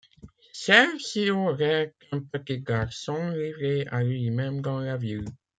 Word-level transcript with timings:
Celle-ci 0.53 1.29
aurait 1.29 1.93
un 2.11 2.21
petit 2.21 2.59
garçon 2.59 3.29
livré 3.29 3.85
à 3.91 4.01
lui-même 4.01 4.59
dans 4.61 4.79
la 4.79 4.97
ville. 4.97 5.29